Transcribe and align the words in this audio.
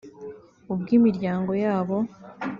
ubw’imiryango 0.73 1.51
yabo 1.63 1.97